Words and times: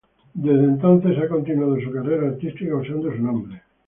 Desde 0.33 0.63
entonces 0.65 1.15
ha 1.19 1.27
continuado 1.27 1.79
su 1.79 1.91
carrera 1.91 2.29
artística 2.29 2.75
usando 2.75 3.11
su 3.15 3.21
nombre. 3.21 3.61